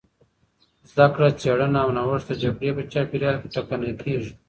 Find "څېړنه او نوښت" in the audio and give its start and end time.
1.41-2.27